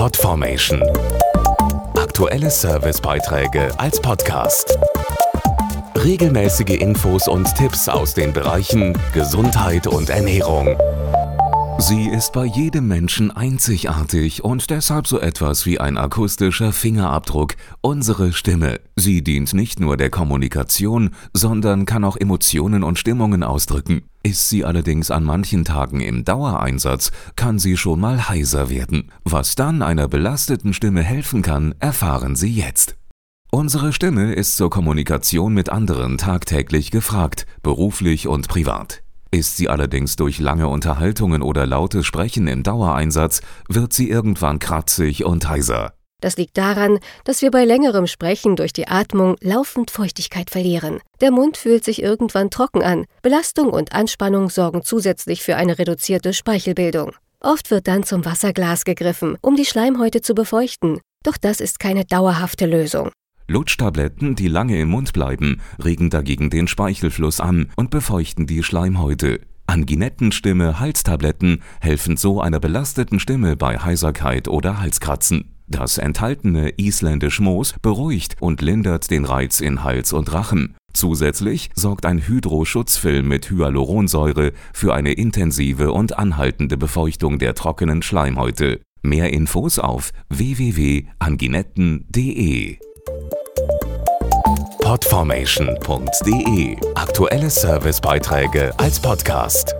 [0.00, 0.82] Podformation.
[1.94, 4.78] Aktuelle Servicebeiträge als Podcast.
[5.94, 10.74] Regelmäßige Infos und Tipps aus den Bereichen Gesundheit und Ernährung.
[11.76, 18.32] Sie ist bei jedem Menschen einzigartig und deshalb so etwas wie ein akustischer Fingerabdruck, unsere
[18.32, 18.80] Stimme.
[18.96, 24.09] Sie dient nicht nur der Kommunikation, sondern kann auch Emotionen und Stimmungen ausdrücken.
[24.22, 29.10] Ist sie allerdings an manchen Tagen im Dauereinsatz, kann sie schon mal heiser werden.
[29.24, 32.96] Was dann einer belasteten Stimme helfen kann, erfahren Sie jetzt.
[33.50, 39.02] Unsere Stimme ist zur Kommunikation mit anderen tagtäglich gefragt, beruflich und privat.
[39.32, 45.24] Ist sie allerdings durch lange Unterhaltungen oder lautes Sprechen im Dauereinsatz, wird sie irgendwann kratzig
[45.24, 45.94] und heiser.
[46.20, 51.00] Das liegt daran, dass wir bei längerem Sprechen durch die Atmung laufend Feuchtigkeit verlieren.
[51.20, 53.06] Der Mund fühlt sich irgendwann trocken an.
[53.22, 57.12] Belastung und Anspannung sorgen zusätzlich für eine reduzierte Speichelbildung.
[57.40, 61.00] Oft wird dann zum Wasserglas gegriffen, um die Schleimhäute zu befeuchten.
[61.24, 63.10] Doch das ist keine dauerhafte Lösung.
[63.48, 69.40] Lutschtabletten, die lange im Mund bleiben, regen dagegen den Speichelfluss an und befeuchten die Schleimhäute.
[69.66, 75.54] Anginettenstimme, Halstabletten helfen so einer belasteten Stimme bei Heiserkeit oder Halskratzen.
[75.70, 80.74] Das enthaltene isländisch Moos beruhigt und lindert den Reiz in Hals und Rachen.
[80.92, 88.80] Zusätzlich sorgt ein Hydroschutzfilm mit Hyaluronsäure für eine intensive und anhaltende Befeuchtung der trockenen Schleimhäute.
[89.02, 92.78] Mehr Infos auf www.anginetten.de
[94.82, 99.79] Podformation.de Aktuelle Servicebeiträge als Podcast.